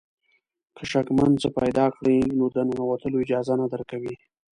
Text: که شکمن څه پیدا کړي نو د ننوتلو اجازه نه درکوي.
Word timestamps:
که 0.75 0.83
شکمن 0.91 1.31
څه 1.41 1.49
پیدا 1.59 1.85
کړي 1.95 2.17
نو 2.37 2.45
د 2.55 2.57
ننوتلو 2.67 3.21
اجازه 3.25 3.53
نه 3.61 3.67
درکوي. 3.73 4.15